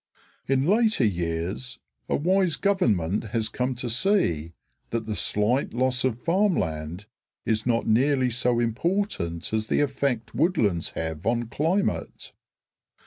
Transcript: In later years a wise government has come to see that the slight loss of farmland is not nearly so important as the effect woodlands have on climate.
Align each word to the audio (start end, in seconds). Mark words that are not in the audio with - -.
In 0.47 0.65
later 0.65 1.05
years 1.05 1.77
a 2.09 2.15
wise 2.15 2.55
government 2.55 3.25
has 3.25 3.49
come 3.49 3.75
to 3.75 3.87
see 3.87 4.53
that 4.89 5.05
the 5.05 5.13
slight 5.13 5.75
loss 5.75 6.03
of 6.03 6.23
farmland 6.23 7.05
is 7.45 7.67
not 7.67 7.85
nearly 7.85 8.31
so 8.31 8.59
important 8.59 9.53
as 9.53 9.67
the 9.67 9.79
effect 9.79 10.33
woodlands 10.33 10.93
have 10.93 11.27
on 11.27 11.49
climate. 11.49 12.33